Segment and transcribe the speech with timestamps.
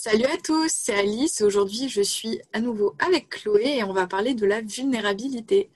[0.00, 1.40] Salut à tous, c'est Alice.
[1.40, 5.72] Aujourd'hui, je suis à nouveau avec Chloé et on va parler de la vulnérabilité.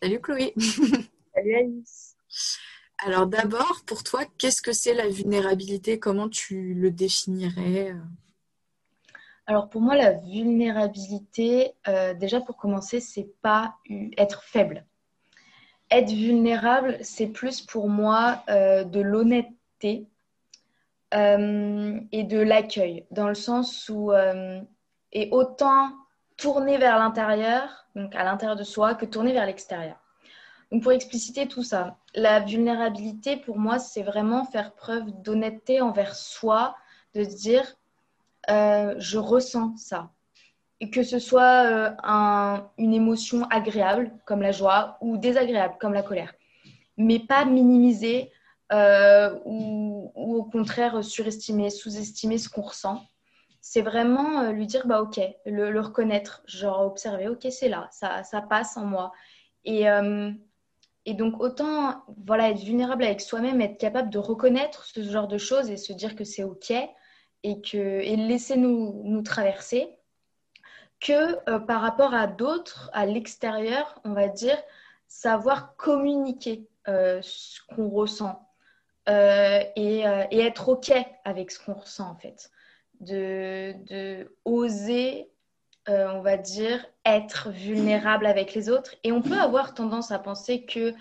[0.00, 0.54] Salut Chloé.
[1.34, 2.16] Salut Alice.
[3.04, 5.98] Alors d'abord, pour toi, qu'est-ce que c'est la vulnérabilité?
[5.98, 7.96] Comment tu le définirais?
[9.46, 13.74] Alors pour moi, la vulnérabilité, euh, déjà pour commencer, c'est pas
[14.16, 14.86] être faible.
[15.90, 20.06] Être vulnérable, c'est plus pour moi euh, de l'honnêteté
[21.14, 24.12] euh, et de l'accueil, dans le sens où
[25.12, 25.90] et autant
[26.36, 29.96] tourner vers l'intérieur, donc à l'intérieur de soi, que tourner vers l'extérieur.
[30.70, 36.14] Donc pour expliciter tout ça, la vulnérabilité pour moi, c'est vraiment faire preuve d'honnêteté envers
[36.14, 36.74] soi,
[37.14, 37.76] de se dire
[38.50, 40.10] euh, je ressens ça.
[40.80, 46.02] Et que ce soit euh, une émotion agréable comme la joie ou désagréable comme la
[46.02, 46.32] colère.
[46.96, 48.32] Mais pas minimiser
[48.72, 53.02] euh, ou, au contraire surestimer, sous-estimer ce qu'on ressent.
[53.60, 58.76] C'est vraiment lui dire bah ok, le, reconnaître, genre observer, ok c'est là, ça, passe
[58.76, 59.12] en moi.
[59.64, 59.86] Et
[61.04, 65.38] et donc, autant voilà, être vulnérable avec soi-même, être capable de reconnaître ce genre de
[65.38, 69.98] choses et se dire que c'est OK et, que, et laisser nous, traverser,
[71.00, 74.56] que euh, par rapport à d'autres, à l'extérieur, on va dire,
[75.08, 78.48] savoir communiquer euh, ce qu'on ressent
[79.08, 80.92] euh, et, et, être OK
[81.24, 82.50] avec ce qu'on ressent, en fait.
[83.00, 85.32] De, de oser
[85.88, 88.94] euh, on va dire, être vulnérable avec les autres.
[89.02, 90.94] Et on peut avoir tendance à penser que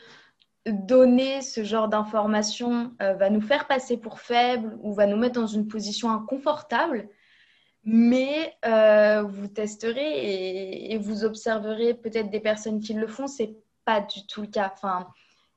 [0.65, 5.39] donner ce genre d'informations euh, va nous faire passer pour faibles ou va nous mettre
[5.39, 7.09] dans une position inconfortable.
[7.83, 14.01] Mais euh, vous testerez et, vous observerez peut-être des personnes qui le font, c'est pas
[14.01, 14.71] du tout le cas.
[14.73, 15.07] Enfin,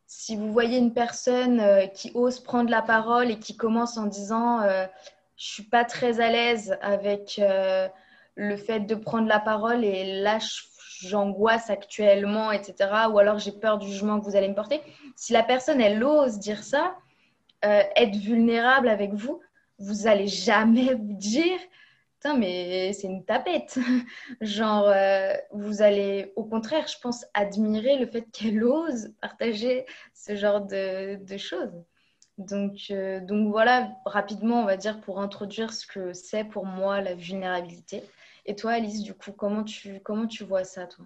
[0.07, 4.61] si vous voyez une personne qui ose prendre la parole et qui commence en disant
[5.37, 7.41] je suis pas très à l'aise avec
[8.37, 10.39] le fait de prendre la parole et là,
[11.01, 12.75] j'angoisse actuellement, etc.
[13.13, 14.81] Ou alors j'ai peur du jugement que vous allez me porter.
[15.17, 16.97] Si la personne, elle ose dire ça,
[17.65, 19.41] euh, être vulnérable avec vous,
[19.79, 21.59] vous allez jamais vous dire
[22.33, 23.79] Mais c'est une tapette.
[24.41, 30.35] Genre, euh, vous allez, au contraire, je pense, admirer le fait qu'elle ose partager ce
[30.35, 31.85] genre de, choses.
[32.39, 37.03] Donc, euh, donc voilà, rapidement, on va dire, pour introduire ce que c'est pour moi
[37.03, 38.03] la vulnérabilité.
[38.47, 41.05] Et toi, Alice, du coup, comment tu, comment tu vois ça, toi?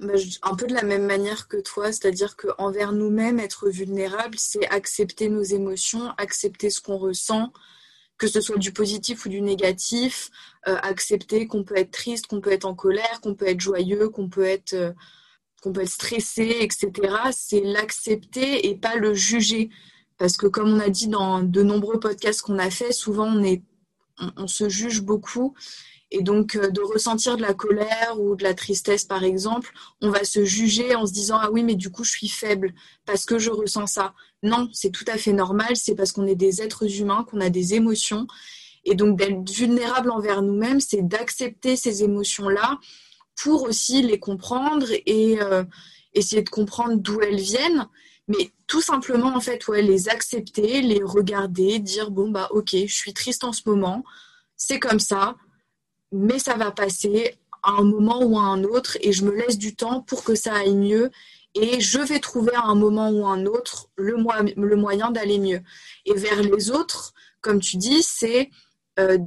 [0.00, 4.66] Bah, un peu de la même manière que toi, c'est-à-dire qu'envers nous-mêmes, être vulnérable, c'est
[4.68, 7.52] accepter nos émotions, accepter ce qu'on ressent,
[8.20, 10.30] que ce soit du positif ou du négatif,
[10.68, 14.10] euh, accepter qu'on peut être triste, qu'on peut être en colère, qu'on peut être joyeux,
[14.10, 14.92] qu'on peut être, euh,
[15.62, 16.90] qu'on peut être stressé, etc.
[17.32, 19.70] C'est l'accepter et pas le juger.
[20.18, 23.42] Parce que comme on a dit dans de nombreux podcasts qu'on a fait, souvent on,
[23.42, 23.62] est,
[24.36, 25.54] on se juge beaucoup
[26.12, 30.10] et donc, euh, de ressentir de la colère ou de la tristesse, par exemple, on
[30.10, 32.74] va se juger en se disant Ah oui, mais du coup, je suis faible
[33.06, 34.14] parce que je ressens ça.
[34.42, 35.76] Non, c'est tout à fait normal.
[35.76, 38.26] C'est parce qu'on est des êtres humains, qu'on a des émotions.
[38.84, 42.78] Et donc, d'être vulnérable envers nous-mêmes, c'est d'accepter ces émotions-là
[43.40, 45.64] pour aussi les comprendre et euh,
[46.14, 47.86] essayer de comprendre d'où elles viennent.
[48.30, 52.94] Mais tout simplement, en fait, ouais, les accepter, les regarder, dire Bon, bah, ok, je
[52.94, 54.04] suis triste en ce moment.
[54.56, 55.36] C'est comme ça
[56.12, 59.58] mais ça va passer à un moment ou à un autre et je me laisse
[59.58, 61.10] du temps pour que ça aille mieux
[61.54, 64.16] et je vais trouver à un moment ou à un autre le,
[64.56, 65.60] le moyen d'aller mieux.
[66.06, 68.50] Et vers les autres, comme tu dis, c'est
[68.98, 69.18] euh,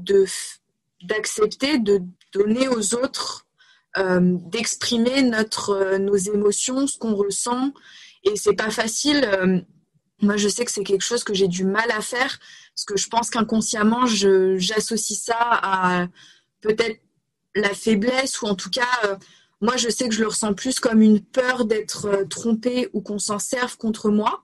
[1.04, 3.46] d'accepter de donner aux autres,
[3.98, 5.32] euh, d'exprimer
[5.70, 7.72] euh, nos émotions, ce qu'on ressent.
[8.24, 9.66] Et c'est pas facile.
[10.22, 12.40] moi, je sais que c'est quelque chose que j'ai du mal à faire
[12.76, 16.08] parce que je pense qu'inconsciemment, j'associe ça à
[16.62, 17.00] peut-être
[17.56, 19.16] la faiblesse ou en tout cas, euh,
[19.62, 23.02] moi je sais que je le ressens plus comme une peur d'être euh, trompée ou
[23.02, 24.44] qu'on s'en serve contre moi.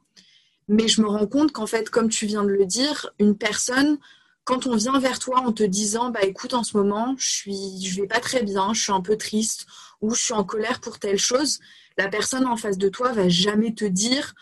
[0.67, 3.97] Mais je me rends compte qu'en fait, comme tu viens de le dire, une personne,
[4.43, 7.83] quand on vient vers toi en te disant, bah écoute, en ce moment, je suis,
[7.83, 9.65] je vais pas très bien, je suis un peu triste
[10.01, 11.59] ou je suis en colère pour telle chose,
[11.99, 14.33] la personne en face de toi va jamais te dire,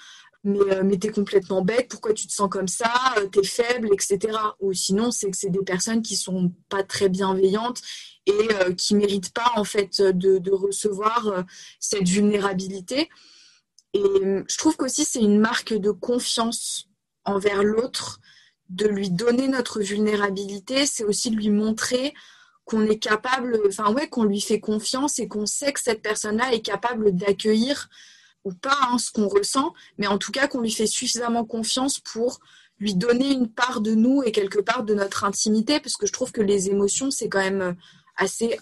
[0.44, 3.90] mais, euh, mais t'es complètement bête, pourquoi tu te sens comme ça, euh, t'es faible,
[3.92, 4.38] etc.
[4.60, 7.82] Ou sinon, c'est que c'est des personnes qui sont pas très bienveillantes
[8.28, 11.46] et euh, qui méritent pas en fait de, recevoir
[11.80, 13.10] cette vulnérabilité.
[13.94, 14.04] Et
[14.48, 16.88] je trouve qu'aussi c'est une marque de confiance
[17.26, 18.20] envers l'autre,
[18.70, 22.14] de lui donner notre vulnérabilité, c'est aussi de lui montrer
[22.68, 26.54] qu'on est capable, enfin ouais, qu'on lui fait confiance et qu'on sait que cette personne-là
[26.54, 27.88] est capable d'accueillir
[28.44, 32.00] ou pas hein, ce qu'on ressent, mais en tout cas qu'on lui fait suffisamment confiance
[32.00, 32.40] pour
[32.80, 36.12] lui donner une part de nous et quelque part de notre intimité, parce que je
[36.12, 37.76] trouve que les émotions, c'est quand même
[38.18, 38.60] assez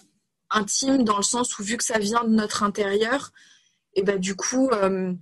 [0.50, 3.32] intime dans le sens où vu que ça vient de notre intérieur,
[3.94, 5.12] et ben du coup, euh,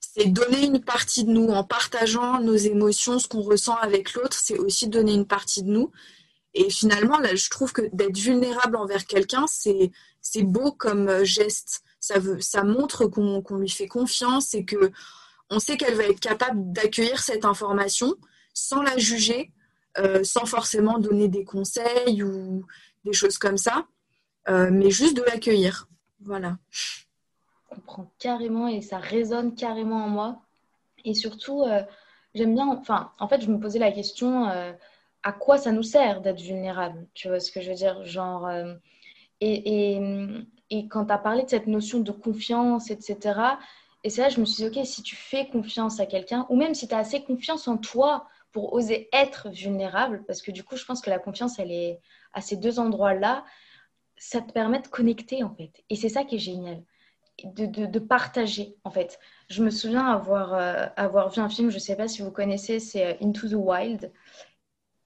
[0.00, 4.38] c'est donner une partie de nous en partageant nos émotions, ce qu'on ressent avec l'autre,
[4.38, 5.90] c'est aussi donner une partie de nous.
[6.58, 11.82] Et finalement, je trouve que d'être vulnérable envers quelqu'un, c'est beau comme geste.
[12.00, 14.90] Ça montre qu'on lui fait confiance et que
[15.50, 18.14] on sait qu'elle va être capable d'accueillir cette information
[18.54, 19.52] sans la juger,
[19.98, 22.64] euh, sans forcément donner des conseils ou
[23.04, 23.86] des choses comme ça,
[24.48, 25.88] euh, mais juste de l'accueillir.
[26.22, 26.56] Voilà.
[26.70, 27.04] Je
[27.68, 30.40] comprends carrément et ça résonne carrément en moi.
[31.04, 31.82] Et surtout, euh,
[32.34, 34.48] j'aime bien, enfin, en fait, je me posais la question
[35.26, 38.04] à quoi ça nous sert d'être vulnérable Tu vois ce que je veux dire?
[38.04, 38.48] Genre,
[39.40, 40.00] et, et,
[40.70, 43.40] et, quand tu as parlé de cette notion de confiance, etc.,
[44.04, 46.54] et c'est là je me suis dit, ok, si tu fais confiance à quelqu'un, ou
[46.54, 50.62] même si tu as assez confiance en toi pour oser être vulnérable, parce que du
[50.62, 51.98] coup, je pense que la confiance, elle est
[52.32, 53.44] à ces deux endroits-là,
[54.16, 55.72] ça te permet de connecter, en fait.
[55.90, 56.84] Et c'est ça qui est génial,
[57.42, 59.18] de, de, partager, en fait.
[59.50, 62.30] Je me souviens avoir, euh, avoir vu un film, je ne sais pas si vous
[62.30, 64.12] connaissez, c'est euh, Into the Wild.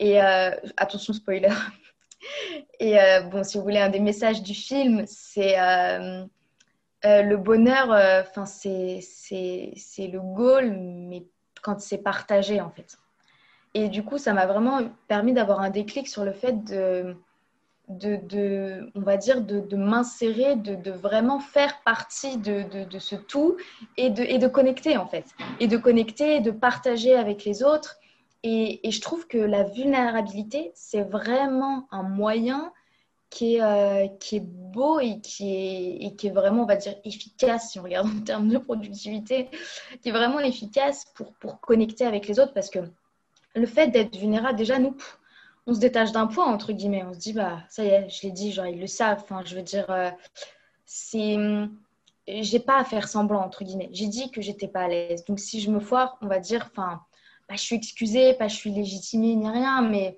[0.00, 1.50] Et euh, attention, spoiler.
[2.80, 2.96] Et
[3.30, 5.56] bon, si vous voulez un des messages du film, c'est
[7.04, 9.00] euh, le bonheur, euh, enfin c'est
[9.98, 11.24] le goal, mais
[11.62, 12.96] quand c'est partagé en fait.
[13.72, 17.16] Et du coup, ça m'a vraiment permis d'avoir un déclic sur le fait de,
[17.88, 22.64] de, de on va dire, de, de m'insérer, de, de, vraiment faire partie de,
[22.98, 23.56] ce tout
[23.96, 25.26] et de, et de connecter en fait.
[25.58, 27.99] Et de connecter, de partager avec les autres.
[28.42, 32.72] Et, je trouve que la vulnérabilité, c'est vraiment un moyen
[33.28, 36.76] qui est, euh, qui est beau et qui est, et qui est vraiment, on va
[36.76, 39.48] dire, efficace, si on regarde en termes de productivité,
[40.02, 42.80] qui est vraiment efficace pour, pour connecter avec les autres parce que
[43.54, 44.96] le fait d'être vulnérable, déjà, nous,
[45.66, 47.04] on se détache d'un poids, entre guillemets.
[47.04, 49.20] On se dit, bah, ça y est, je l'ai dit, genre, ils le savent.
[49.22, 50.10] Enfin, je veux dire, euh,
[50.84, 51.36] c'est.
[52.28, 53.88] J'ai pas à faire semblant, entre guillemets.
[53.92, 55.24] J'ai dit que j'étais pas à l'aise.
[55.24, 57.02] Donc, si je me foire, on va dire, enfin,
[57.50, 60.16] bah, je suis excusée, pas je suis légitimée ni rien, mais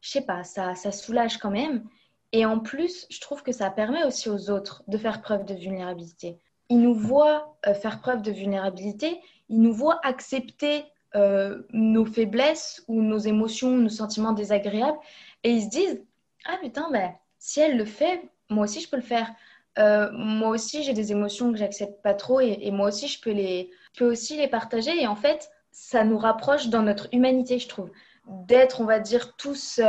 [0.00, 1.84] je sais pas, ça, ça soulage quand même.
[2.30, 5.54] Et en plus, je trouve que ça permet aussi aux autres de faire preuve de
[5.54, 6.38] vulnérabilité.
[6.68, 10.84] Ils nous voient euh, faire preuve de vulnérabilité, ils nous voient accepter
[11.16, 14.98] euh, nos faiblesses ou nos émotions, nos sentiments désagréables,
[15.42, 16.00] et ils se disent
[16.46, 19.34] Ah putain, ben, si elle le fait, moi aussi je peux le faire.
[19.80, 23.32] Euh, moi aussi j'ai des émotions que j'accepte pas trop, et, moi aussi je peux,
[23.32, 25.02] les, je peux aussi les partager.
[25.02, 27.90] Et en fait, ça nous rapproche dans notre humanité, je trouve,
[28.26, 29.80] d'être, on va dire, tous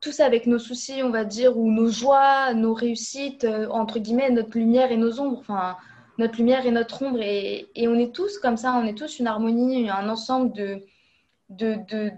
[0.00, 4.30] tous avec nos soucis, on va dire, ou nos joies, nos réussites, euh, entre guillemets,
[4.30, 5.76] notre lumière et nos ombres, enfin,
[6.18, 7.20] notre lumière et notre ombre.
[7.20, 10.84] Et, on est tous comme ça, on est tous une harmonie, un ensemble de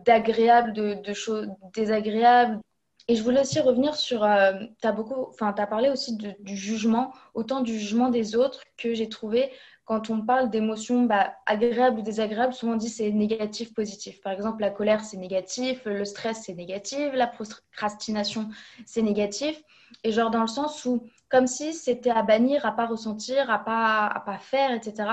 [0.04, 2.60] d'agréables, de, de, choses désagréables.
[3.08, 4.94] Et je voulais aussi revenir sur, euh, tu as
[5.40, 9.50] as parlé aussi du jugement, autant du jugement des autres que j'ai trouvé
[9.84, 14.20] quand on parle d'émotions bah, agréables ou désagréables, souvent on dit c'est négatif, positif.
[14.20, 18.48] Par exemple, la colère, c'est négatif, le stress, c'est négatif, la procrastination,
[18.86, 19.62] c'est négatif.
[20.04, 23.58] Et genre dans le sens où, comme si c'était à bannir, à pas ressentir, à
[23.58, 25.08] pas, à pas faire, etc.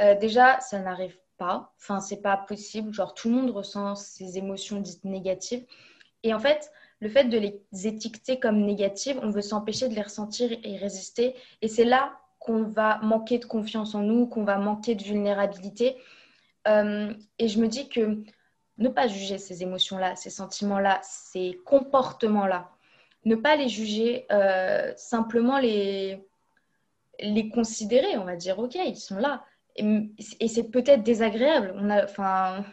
[0.00, 1.72] Euh, déjà, ça n'arrive pas.
[1.80, 2.92] Enfin, c'est pas possible.
[2.92, 5.64] Genre, tout le monde ressent ces émotions dites négatives.
[6.22, 6.70] Et en fait,
[7.00, 11.34] le fait de les étiqueter comme négatives, on veut s'empêcher de les ressentir et résister.
[11.62, 15.96] Et c'est là qu'on va manquer de confiance en nous, qu'on va manquer de vulnérabilité.
[16.66, 18.22] Euh, et je me dis que
[18.78, 22.70] ne pas juger ces émotions-là, ces sentiments-là, ces comportements-là,
[23.26, 26.26] ne pas les juger, euh, simplement les,
[27.20, 29.44] les considérer, on va dire, ok, ils sont là.
[29.76, 31.74] Et, c'est peut-être désagréable.
[31.76, 32.64] On a, enfin,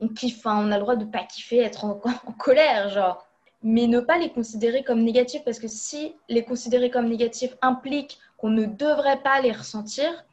[0.00, 3.26] on kiffe, on a le droit de pas kiffer, être en, en colère, genre
[3.66, 8.18] mais ne pas les considérer comme négatifs parce que si les considérer comme négatifs implique
[8.44, 10.26] qu'on ne devrait pas les ressentir,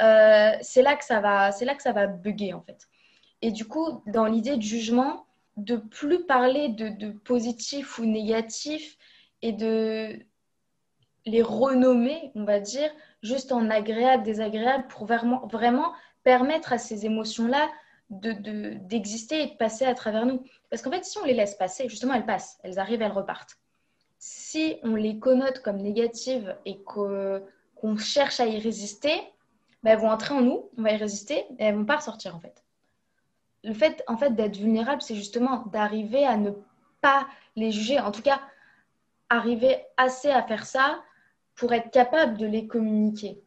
[0.00, 2.88] euh, c'est là que ça va, c'est là que ça va bugger en fait.
[3.42, 8.96] Et du coup, dans l'idée de jugement, de plus parler de, positif ou négatif
[9.42, 10.20] et de
[11.26, 12.92] les renommer, on va dire,
[13.24, 17.68] juste en agréable, désagréable, pour vraiment, vraiment permettre à ces émotions-là
[18.08, 20.44] d'exister de, et de passer à travers nous.
[20.70, 23.58] Parce qu'en fait, si on les laisse passer, justement, elles passent, elles arrivent, elles repartent.
[24.18, 29.14] Si on les connote comme négatives et qu'on cherche à y résister,
[29.82, 32.34] ben, elles vont entrer en nous, on va y résister et elles vont pas ressortir
[32.34, 32.64] en fait.
[33.64, 36.50] Le fait, en fait d'être vulnérable, c'est justement d'arriver à ne
[37.00, 38.40] pas les juger, en tout cas,
[39.28, 41.02] arriver assez à faire ça
[41.54, 43.40] pour être capable de les communiquer.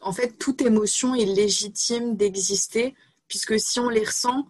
[0.00, 2.94] En fait, toute émotion est légitime d'exister
[3.26, 4.46] puisque si on les ressent,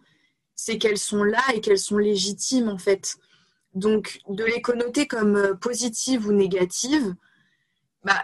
[0.54, 3.16] c'est qu'elles sont là et qu'elles sont légitimes en fait.
[3.74, 7.14] Donc de les connoter comme euh, positives ou négatives,
[8.04, 8.22] bah,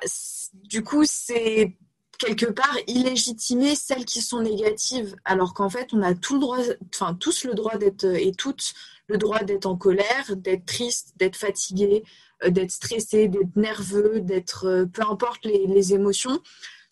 [0.55, 1.77] du coup c'est
[2.19, 6.59] quelque part illégitimer celles qui sont négatives, alors qu'en fait on a tout le droit,
[6.95, 8.73] enfin tous le droit d'être et toutes
[9.09, 12.05] le droit d'être en colère, d'être triste, d'être fatigué,
[12.45, 16.41] euh, d'être stressé, d'être nerveux, d'être euh, peu importe les émotions.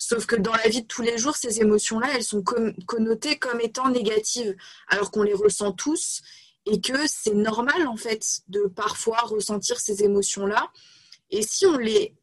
[0.04, 3.60] Sauf que dans la vie de tous les jours, ces émotions-là, elles sont connotées comme
[3.60, 4.56] étant négatives,
[4.88, 6.22] alors qu'on les ressent tous
[6.66, 10.70] et que c'est normal en fait de parfois ressentir ces émotions-là.
[11.30, 12.14] Et si on les,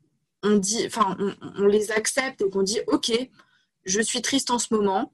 [0.43, 1.17] on dit, enfin,
[1.57, 3.11] on, les accepte et qu'on dit, ok,
[3.85, 5.13] je suis triste en ce moment,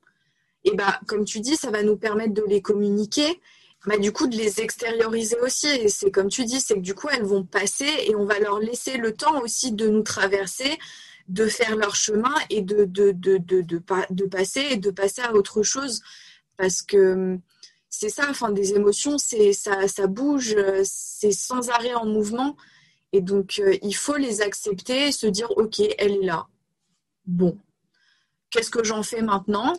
[0.63, 3.39] et bah, comme tu dis, ça va nous permettre de les communiquer,
[3.85, 5.67] bah, du coup, de les extérioriser aussi.
[5.67, 8.39] Et c'est comme tu dis, c'est que du coup, elles vont passer et on va
[8.39, 10.77] leur laisser le temps aussi de nous traverser
[11.27, 15.33] de faire leur chemin et de, de, de, de, de, passer et de passer à
[15.33, 16.01] autre chose.
[16.57, 17.37] Parce que
[17.97, 22.57] c'est ça, enfin, des émotions, c'est ça, ça bouge, c'est sans arrêt en mouvement.
[23.13, 26.47] Et donc, euh, il faut les accepter et se dire, OK, elle est là.
[27.25, 27.57] Bon,
[28.49, 29.73] qu'est-ce que j'en fais maintenant?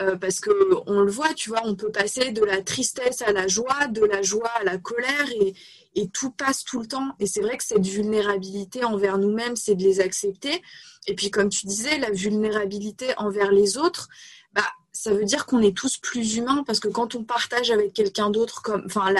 [0.00, 0.50] Euh, parce que
[0.86, 4.04] on le voit, tu vois, on peut passer de la tristesse à la joie, de
[4.04, 5.54] la joie à la colère, et,
[5.94, 7.14] et tout passe tout le temps.
[7.20, 10.60] Et c'est vrai que cette vulnérabilité envers nous-mêmes, c'est de les accepter.
[11.06, 14.08] Et puis, comme tu disais, la vulnérabilité envers les autres,
[14.52, 17.92] bah, ça veut dire qu'on est tous plus humains parce que quand on partage avec
[17.92, 19.12] quelqu'un d'autre, comme, enfin,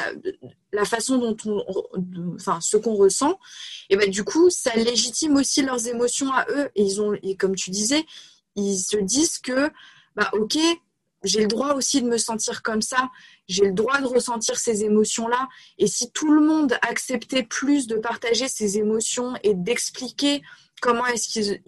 [0.73, 1.65] la, façon dont on,
[2.37, 3.41] enfin, ce qu'on ressent,
[3.91, 6.71] et bah, du coup, ça légitime aussi leurs émotions à eux.
[6.77, 8.07] Et ils ont, et comme tu disais,
[8.55, 9.69] ils se disent que,
[10.15, 10.57] bah, ok,
[11.25, 13.11] j'ai le droit aussi de me sentir comme ça,
[13.49, 15.49] j'ai le droit de ressentir ces émotions-là.
[15.79, 20.41] Et si tout le monde acceptait plus de partager ces émotions et d'expliquer
[20.85, 21.63] comment est-ce qu'il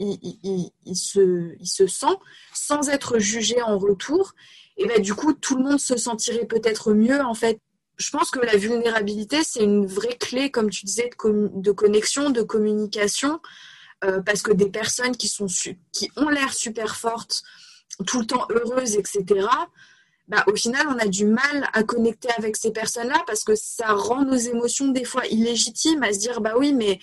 [0.85, 2.17] il, se, sent
[2.53, 4.35] sans être jugé en retour,
[4.77, 7.59] et ben du coup, tout le monde se sentirait peut-être mieux en fait.
[7.97, 12.29] Je pense que la vulnérabilité, c'est une vraie clé, comme tu disais, de, de connexion,
[12.29, 13.41] de communication,
[14.05, 15.47] euh, parce que des personnes qui, sont
[15.93, 17.43] qui ont l'air super fortes,
[18.07, 19.47] tout le temps heureuses, etc.,
[20.29, 23.95] bah, au final, on a du mal à connecter avec ces personnes-là parce que ça
[23.95, 26.99] rend nos émotions des fois illégitimes à se dire, bah oui, mais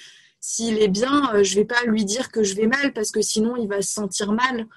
[0.45, 3.21] s'il est bien, euh, je vais pas lui dire que je vais mal parce que
[3.21, 4.67] sinon il va se sentir mal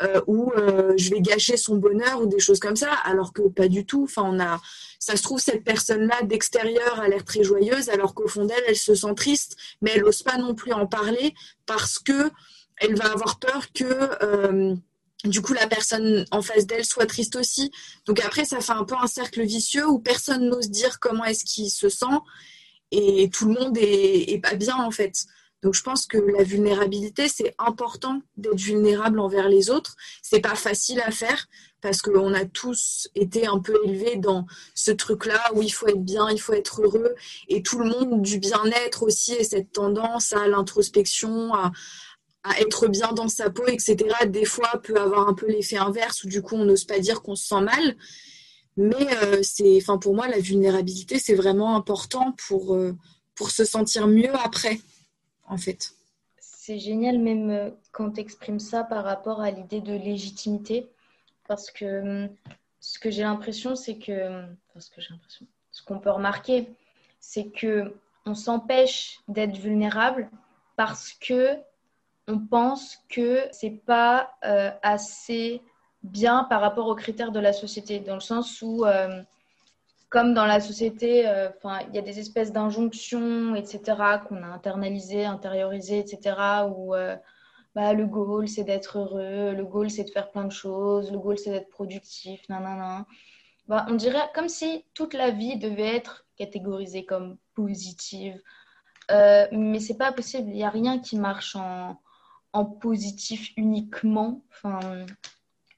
[0.00, 3.42] euh, ou euh, je vais gâcher son bonheur ou des choses comme ça, alors que
[3.48, 4.06] pas du tout.
[4.06, 8.76] Ça se trouve cette personne-là d'extérieur a l'air très joyeuse, alors qu'au fond d'elle, elle
[8.76, 11.34] se sent triste, mais elle n'ose pas non plus en parler
[11.66, 12.30] parce que
[12.76, 14.76] elle va avoir peur que
[15.24, 17.72] du coup la personne en face d'elle soit triste aussi.
[18.06, 21.44] Donc après, ça fait un peu un cercle vicieux où personne n'ose dire comment est-ce
[21.44, 22.06] qu'il se sent
[22.90, 25.26] et tout le monde est, pas bien en fait.
[25.62, 29.96] Donc je pense que la vulnérabilité, c'est important d'être vulnérable envers les autres.
[30.22, 31.48] C'est pas facile à faire
[31.80, 36.02] parce qu'on a tous été un peu élevés dans ce truc-là où il faut être
[36.02, 37.14] bien, il faut être heureux
[37.48, 41.72] et tout le monde du bien-être aussi et cette tendance à l'introspection, à,
[42.44, 46.22] à être bien dans sa peau, etc., des fois peut avoir un peu l'effet inverse
[46.24, 47.96] où du coup on n'ose pas dire qu'on se sent mal.
[48.78, 52.96] Mais euh, pour moi, la vulnérabilité, c'est vraiment important pour, euh,
[53.34, 54.78] pour se sentir mieux après,
[55.48, 55.94] en fait.
[56.38, 60.88] C'est génial même euh, quand tu exprimes ça par rapport à l'idée de légitimité,
[61.48, 62.28] parce que
[62.78, 66.68] ce que j'ai l'impression, c'est que, enfin, ce que j'ai l'impression, ce qu'on peut remarquer,
[67.18, 70.30] c'est que on s'empêche d'être vulnérable
[70.76, 71.56] parce que
[72.28, 74.36] on pense que c'est pas
[74.82, 75.62] assez
[76.02, 79.22] bien par rapport aux critères de la société, dans le sens où, euh,
[80.08, 81.48] comme dans la société, euh,
[81.88, 83.80] il y a des espèces d'injonctions, etc.,
[84.28, 86.36] qu'on a internalisées, intériorisées, etc.,
[86.74, 86.94] où
[87.74, 91.18] bah, le goal, c'est d'être heureux, le goal, c'est de faire plein de choses, le
[91.18, 93.06] goal, c'est d'être productif, nanana.
[93.68, 98.40] Bah, on dirait comme si toute la vie devait être catégorisée comme positive.
[99.10, 102.00] mais c'est pas possible, il n'y a rien qui marche en,
[102.52, 104.42] en positif uniquement.
[104.50, 105.06] Enfin,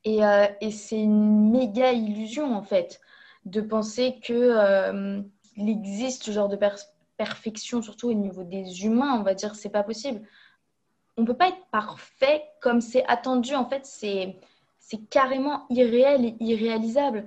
[0.05, 3.01] et, euh, et c'est une méga illusion en fait
[3.45, 5.21] de penser que euh,
[5.57, 6.59] existe ce genre de
[7.17, 10.23] perfection, surtout au niveau des humains, on va dire, c'est pas possible.
[11.17, 13.55] On peut pas être parfait comme c'est attendu.
[13.55, 14.37] En fait, c'est
[14.79, 17.27] c'est carrément irréel et irréalisable.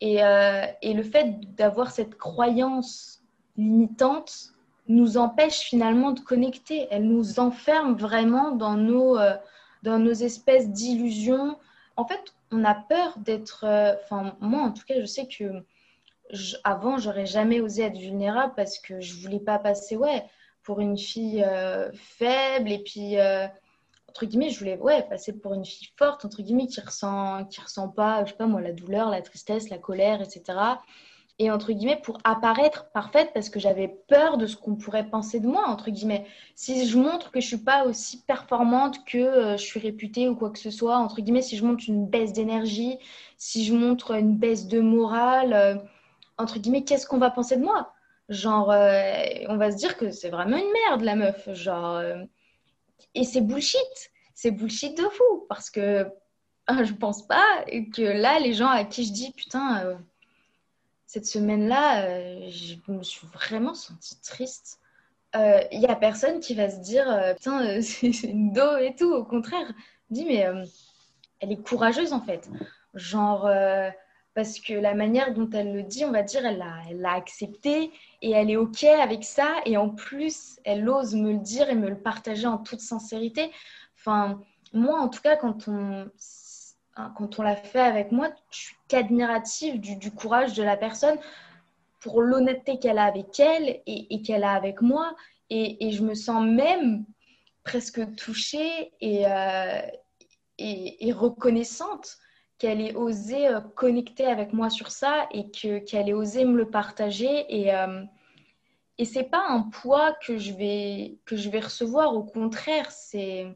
[0.00, 3.22] Et, euh, et le fait d'avoir cette croyance
[3.56, 4.52] limitante,
[4.88, 6.88] nous empêche finalement de connecter.
[6.90, 9.36] Elle nous enferme vraiment dans nos, euh,
[9.82, 11.56] dans nos espèces d'illusions.
[11.96, 13.64] En fait, on a peur d'être.
[13.64, 15.64] Euh, enfin, moi, en tout cas, je sais que
[16.64, 20.24] avant, j'aurais jamais osé être vulnérable parce que je voulais pas passer, ouais,
[20.62, 23.18] pour une fille euh, faible et puis
[24.12, 27.62] entre guillemets, je voulais ouais, passer pour une fille forte, entre guillemets, qui ressent, qui
[27.62, 30.58] ressent pas, je sais pas moi, la douleur, la tristesse, la colère, etc.
[31.42, 35.40] Et entre guillemets, pour apparaître parfaite, parce que j'avais peur de ce qu'on pourrait penser
[35.40, 35.76] de moi.
[36.54, 40.36] Si je montre que je suis pas aussi performante que euh, je suis réputée ou
[40.36, 42.96] quoi que ce soit, entre guillemets, si je montre une baisse d'énergie,
[43.38, 45.74] si je montre une baisse de morale, euh,
[46.38, 47.92] entre guillemets, qu'est-ce qu'on va penser de moi?
[48.28, 51.52] Genre, euh, on va se dire que c'est vraiment une merde, la meuf.
[51.52, 52.02] Genre,
[53.16, 54.12] et c'est bullshit.
[54.36, 55.44] C'est bullshit de fou.
[55.48, 56.06] Parce que
[56.84, 59.98] je pense pas que là, les gens à qui je dis, putain,
[61.12, 64.80] cette semaine-là, euh, je me suis vraiment sentie triste.
[65.34, 67.04] Il euh, y a personne qui va se dire,
[67.36, 69.12] putain, c'est une dos et tout.
[69.12, 69.70] Au contraire,
[70.08, 70.46] dis, mais
[71.40, 72.48] elle est courageuse en fait.
[72.94, 73.46] Genre,
[74.34, 76.64] parce que la manière dont elle le dit, on va dire, elle
[76.98, 77.90] l'a accepté
[78.22, 79.56] et elle est OK avec ça.
[79.66, 83.50] Et en plus, elle ose me le dire et me le partager en toute sincérité.
[83.98, 84.40] Enfin,
[84.72, 86.10] moi, en tout cas, quand on,
[87.14, 91.18] quand on l'a fait avec moi, je suis qu'admirative du, courage de la personne
[92.00, 95.14] pour l'honnêteté qu'elle a avec elle et, qu'elle a avec moi.
[95.50, 97.04] Et, je me sens même
[97.64, 99.80] presque touchée et, euh,
[101.12, 102.18] reconnaissante
[102.58, 106.56] qu'elle ait osé euh, connecter avec moi sur ça et que, qu'elle ait osé me
[106.56, 107.44] le partager.
[107.48, 108.04] Et, euh,
[108.98, 112.14] et c'est pas un poids que je vais, que je vais recevoir.
[112.14, 113.48] Au contraire, c'est,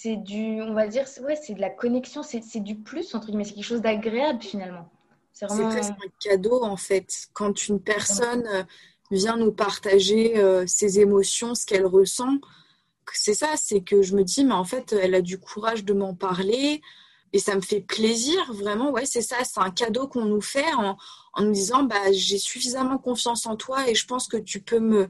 [0.00, 3.42] c'est du, on va dire, ouais, c'est de la connexion, c'est, du plus, entre guillemets,
[3.42, 4.88] c'est quelque chose d'agréable finalement.
[5.32, 5.70] C'est, vraiment...
[5.72, 7.28] c'est presque un cadeau en fait.
[7.32, 8.62] Quand une personne euh,
[9.10, 10.34] vient nous partager
[10.68, 12.38] ses émotions, ce qu'elle ressent,
[13.12, 15.94] c'est ça, c'est que je me dis, mais en fait, elle a du courage de
[15.94, 16.80] m'en parler
[17.32, 20.72] et ça me fait plaisir, vraiment, ouais, c'est ça, c'est un cadeau qu'on nous fait
[20.74, 20.96] en,
[21.32, 24.80] en nous disant, bah, j'ai suffisamment confiance en toi et je pense que tu peux
[24.80, 25.08] me...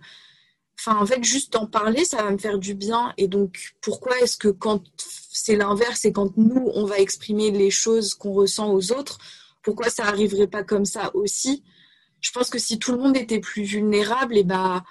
[0.79, 3.13] Enfin, en fait, juste en parler, ça va me faire du bien.
[3.17, 7.71] Et donc, pourquoi est-ce que quand c'est l'inverse et quand nous, on va exprimer les
[7.71, 9.19] choses qu'on ressent aux autres,
[9.63, 11.65] pourquoi ça arriverait pas comme ça aussi?
[12.21, 14.85] Je pense que si tout le monde était plus vulnérable, et bah,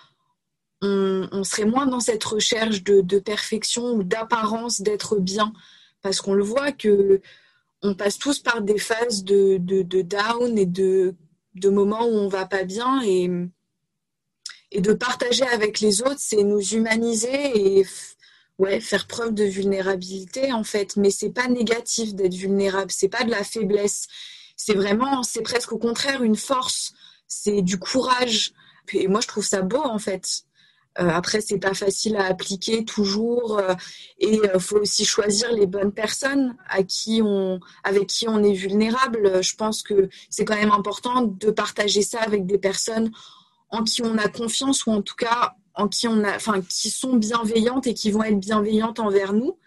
[0.82, 5.54] on, on serait moins dans cette recherche de, de perfection ou d'apparence d'être bien
[6.02, 7.22] parce qu'on le voit que
[7.82, 11.16] on passe tous par des phases de, de, down et de,
[11.56, 13.30] de, moments où on va pas bien et,
[14.72, 17.86] et de partager avec les autres, c'est nous humaniser et
[18.58, 20.96] ouais, faire preuve de vulnérabilité en fait.
[20.98, 24.08] Mais c'est pas négatif d'être vulnérable, c'est pas de la faiblesse.
[24.56, 26.94] C'est vraiment, c'est presque au contraire une force,
[27.28, 28.54] c'est du courage.
[28.94, 30.44] Et moi, je trouve ça beau en fait.
[31.00, 33.76] Euh, après, c'est pas facile à appliquer toujours, euh,
[34.20, 38.44] et il euh, faut aussi choisir les bonnes personnes à qui on, avec qui on
[38.44, 39.44] est vulnérable.
[39.44, 43.12] Je pense que c'est quand même important de partager ça avec des personnes
[43.70, 46.90] en qui on a confiance ou en tout cas en qui on a, enfin, qui
[46.90, 49.58] sont bienveillantes et qui vont être bienveillantes envers nous.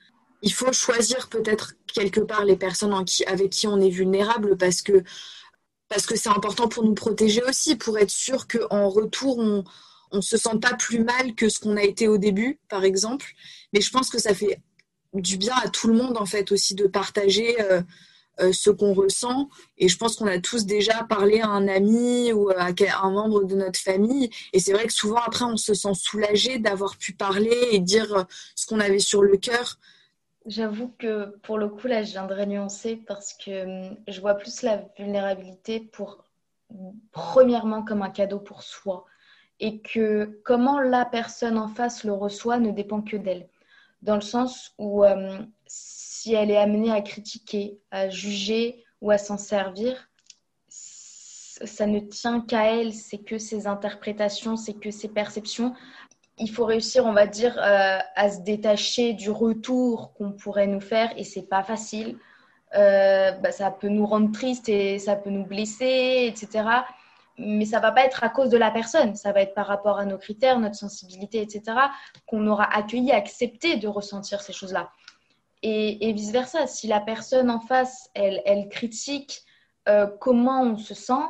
[0.43, 2.95] Il faut choisir peut-être quelque part les personnes
[3.27, 5.05] avec qui on est vulnérable parce que
[5.89, 9.65] parce que c'est important pour nous protéger aussi, pour être sûr qu'en retour on
[10.13, 13.33] on se sent pas plus mal que ce qu'on a été au début, par exemple.
[13.73, 14.61] Mais je pense que ça fait
[15.15, 17.83] du bien à tout le monde, en fait, aussi de partager euh,
[18.53, 19.49] ce qu'on ressent.
[19.79, 22.69] Et je pense qu'on a tous déjà parlé à un ami ou à
[23.03, 24.31] un membre de notre famille.
[24.53, 28.15] Et c'est vrai que souvent, après, on se sent soulagé d'avoir pu parler et dire
[28.15, 28.25] euh,
[28.55, 29.79] ce qu'on avait sur le cœur.
[30.47, 34.63] J'avoue que pour le coup, là, je viendrais nuancer parce que hum, je vois plus
[34.63, 36.25] la vulnérabilité pour,
[37.13, 39.05] premièrement, comme un cadeau pour soi
[39.61, 43.49] et que comment la personne en face le reçoit ne dépend que d'elle.
[44.03, 45.39] Dans le sens où euh,
[46.21, 50.11] si elle est amenée à critiquer, à juger ou à s'en servir,
[50.69, 55.73] ça ne tient qu'à elle, c'est que ses interprétations, c'est que ses perceptions.
[56.37, 60.81] Il faut réussir, on va dire, euh, à se détacher du retour qu'on pourrait nous
[60.81, 62.19] faire et c'est pas facile.
[62.77, 66.83] Euh, bah, ça peut nous rendre tristes et ça peut nous blesser, etc
[67.41, 69.99] mais ça va pas être à cause de la personne, ça va être par rapport
[69.99, 71.63] à nos critères, notre sensibilité, etc.,
[72.27, 74.91] qu'on aura accueilli, accepté de ressentir ces choses-là.
[75.63, 79.43] Et, vice-versa, si la personne en face, elle, critique
[79.89, 81.27] euh, comment on se sent,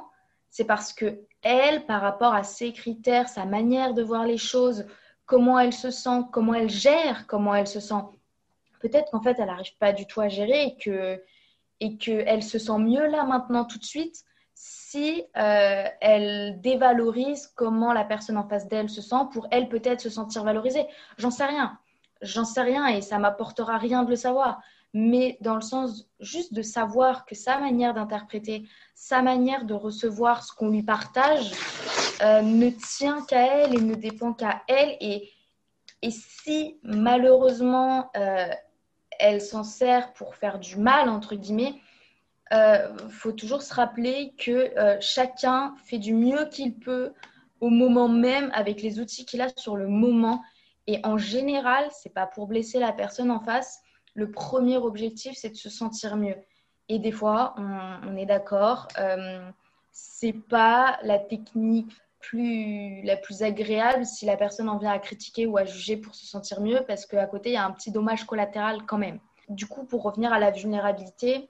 [0.50, 4.86] c'est parce que elle, par rapport à ses critères, sa manière de voir les choses,
[5.26, 8.02] comment elle se sent, comment elle gère, comment elle se sent,
[8.80, 11.22] peut-être qu'en fait, elle n'arrive pas du tout à gérer et que
[11.80, 17.94] et qu'elle se sent mieux là maintenant tout de suite si euh, elle dévalorise comment
[17.94, 20.86] la personne en face d'elle se sent pour elle peut-être se sentir valorisée.
[21.16, 21.78] J'en sais rien.
[22.22, 24.60] J'en sais rien et ça m'apportera rien de le savoir.
[24.92, 30.42] Mais dans le sens juste de savoir que sa manière d'interpréter, sa manière de recevoir
[30.44, 31.52] ce qu'on lui partage
[32.22, 34.96] euh, ne tient qu'à elle et ne dépend qu'à elle.
[35.00, 35.30] Et
[36.02, 38.10] Et si malheureusement
[39.20, 41.74] elle s'en sert pour faire du mal, entre guillemets,
[42.50, 47.12] il euh, faut toujours se rappeler que euh, chacun fait du mieux qu'il peut
[47.60, 50.42] au moment même avec les outils qu'il a sur le moment.
[50.90, 53.80] Et en général, c'est pas pour blesser la personne en face.
[54.14, 56.34] Le premier objectif, c'est de se sentir mieux.
[56.88, 59.48] Et des fois, on, est d'accord, euh,
[59.92, 65.46] c'est pas la technique plus, la plus agréable si la personne en vient à critiquer
[65.46, 67.92] ou à juger pour se sentir mieux, parce qu'à côté, il y a un petit
[67.92, 69.20] dommage collatéral quand même.
[69.48, 71.48] Du coup, pour revenir à la vulnérabilité,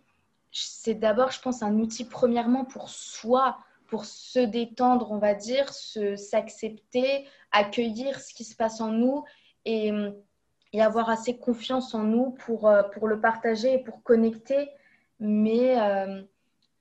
[0.53, 3.57] c'est d'abord, je pense, un outil premièrement pour soi,
[3.91, 9.25] pour se détendre, on va dire, s'accepter, accueillir ce qui se passe en nous
[9.67, 9.93] et,
[10.79, 14.71] avoir assez confiance en nous pour, euh, pour le partager et pour connecter,
[15.19, 16.23] mais euh,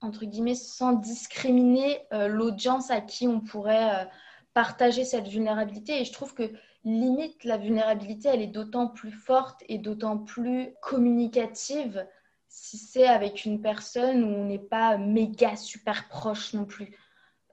[0.02, 4.08] entre guillemets sans discriminer euh, l'audience à qui on pourrait
[4.54, 6.00] partager cette vulnérabilité.
[6.00, 6.52] Et je trouve que
[6.86, 12.06] limite, la vulnérabilité, elle est d'autant plus forte et d'autant plus communicative
[12.49, 16.97] si c'est avec une personne où on n'est pas méga super proche non plus.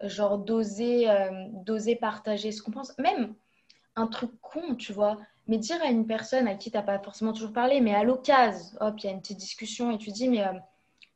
[0.03, 2.97] Genre d'oser, euh, d'oser partager ce qu'on pense.
[2.99, 3.35] Même
[3.95, 5.19] un truc con, tu vois.
[5.47, 8.03] Mais dire à une personne à qui tu n'as pas forcément toujours parlé, mais à
[8.03, 10.53] l'occasion, hop, il y a une petite discussion et tu dis, mais euh,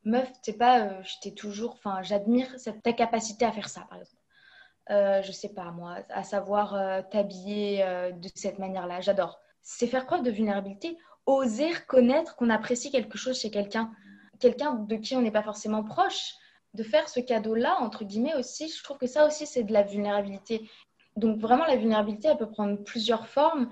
[0.05, 3.99] meuf, sais pas, euh, je t'ai toujours, enfin, j'admire ta capacité à faire ça, par
[3.99, 5.23] exemple.
[5.23, 9.39] je sais pas, moi, à savoir t'habiller de cette manière-là, j'adore.
[9.63, 13.91] C'est faire preuve de vulnérabilité oser reconnaître qu'on apprécie quelque chose chez quelqu'un,
[14.39, 16.33] quelqu'un de qui on n'est pas forcément proche,
[16.73, 19.83] de faire ce cadeau-là, entre guillemets aussi, je trouve que ça aussi, c'est de la
[19.83, 20.69] vulnérabilité.
[21.17, 23.69] Donc vraiment, la vulnérabilité, elle peut prendre plusieurs formes.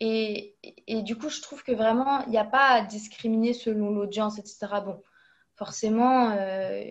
[0.00, 3.90] Et, et du coup, je trouve que vraiment, il n'y a pas à discriminer selon
[3.90, 4.66] l'audience, etc.
[4.84, 5.00] Bon,
[5.54, 6.84] forcément, euh,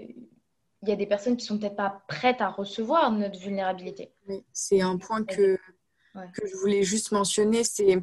[0.81, 4.11] il y a des personnes qui sont peut-être pas prêtes à recevoir notre vulnérabilité.
[4.27, 5.57] Oui, c'est un point que,
[6.15, 8.01] que je voulais juste mentionner, c'est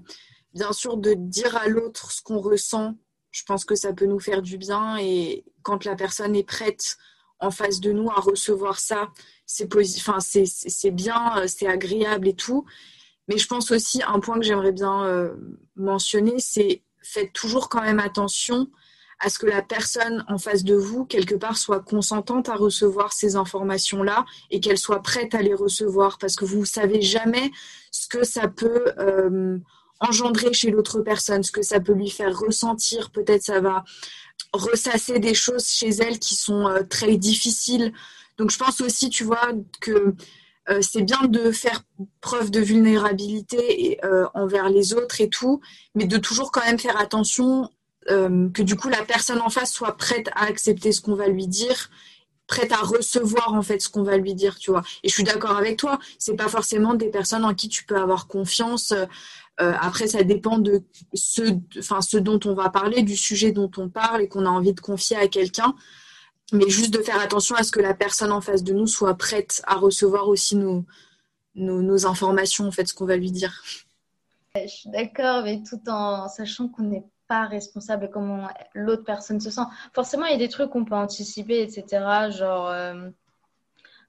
[0.58, 2.94] bien sûr de dire à l'autre ce qu'on ressent,
[3.30, 4.96] je pense que ça peut nous faire du bien.
[4.98, 6.96] Et quand la personne est prête
[7.38, 9.08] en face de nous à recevoir ça,
[9.46, 12.66] c'est enfin, c'est bien, c'est agréable et tout.
[13.28, 15.34] Mais je pense aussi un point que j'aimerais bien euh,
[15.76, 18.68] mentionner, c'est faites toujours quand même attention
[19.20, 23.12] à ce que la personne en face de vous, quelque part, soit consentante à recevoir
[23.12, 26.18] ces informations-là et qu'elle soit prête à les recevoir.
[26.18, 27.50] Parce que vous ne savez jamais
[27.90, 29.58] ce que ça peut euh,
[30.00, 33.10] engendrer chez l'autre personne, ce que ça peut lui faire ressentir.
[33.10, 33.84] Peut-être ça va
[34.52, 37.92] ressasser des choses chez elle qui sont euh, très difficiles.
[38.36, 40.14] Donc je pense aussi, tu vois, que
[40.70, 41.82] euh, c'est bien de faire
[42.20, 45.60] preuve de vulnérabilité euh, envers les autres et tout,
[45.94, 47.70] mais de toujours quand même faire attention
[48.10, 51.46] que du coup la personne en face soit prête à accepter ce qu'on va lui
[51.46, 51.90] dire
[52.48, 54.82] prête à recevoir en fait ce qu'on va lui dire, tu vois.
[55.04, 57.96] Et je suis d'accord avec toi, c'est pas forcément des personnes en qui tu peux
[57.96, 58.92] avoir confiance.
[59.60, 60.82] Euh, après, ça dépend de
[61.14, 61.42] ce,
[61.78, 64.72] enfin, ce dont on va parler, du sujet dont on parle et qu'on a envie
[64.72, 65.74] de confier à quelqu'un.
[66.52, 69.14] Mais juste de faire attention à ce que la personne en face de nous soit
[69.14, 70.86] prête à recevoir aussi nos,
[71.54, 73.62] nos, informations, en fait, ce qu'on va lui dire.
[74.54, 79.50] Je suis d'accord, mais tout en sachant qu'on n'est pas responsable comment l'autre personne se
[79.50, 79.62] sent.
[79.92, 82.30] Forcément, il y a des trucs qu'on peut anticiper, etc.
[82.30, 83.10] Genre, euh,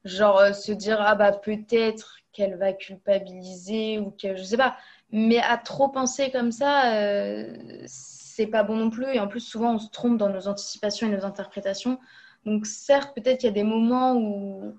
[0.06, 4.78] genre euh, se dire, ah bah peut-être qu'elle va culpabiliser ou que je sais pas.
[5.12, 9.08] Mais à trop penser comme ça, euh, c'est pas bon non plus.
[9.14, 12.00] Et en plus, souvent, on se trompe dans nos anticipations et nos interprétations.
[12.46, 14.76] Donc, certes, peut-être qu'il y a des moments où,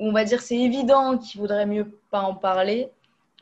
[0.00, 2.90] on va dire c'est évident qu'il vaudrait mieux pas en parler.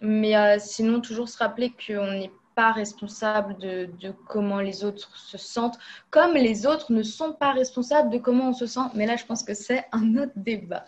[0.03, 3.89] Mais sinon, toujours se rappeler qu'on n'est pas responsable de,
[4.29, 5.79] comment les autres se sentent,
[6.11, 8.89] comme les autres ne sont pas responsables de comment on se sent.
[8.95, 10.85] Mais là, je pense que c'est un autre débat.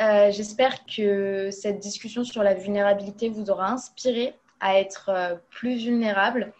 [0.00, 5.84] Euh, j'espère que cette discussion sur la vulnérabilité vous aura inspiré à être euh, plus
[5.84, 6.52] vulnérable,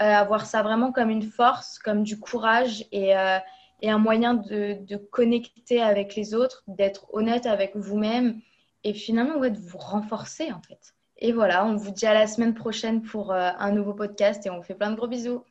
[0.00, 3.38] euh, à voir ça vraiment comme une force, comme du courage et, euh,
[3.82, 8.40] un moyen de, connecter avec les autres, d'être honnête avec vous-même
[8.84, 10.94] et finalement de vous renforcer en fait.
[11.18, 14.56] Et voilà, on vous dit à la semaine prochaine pour un nouveau podcast et on
[14.56, 15.44] vous fait plein de gros bisous.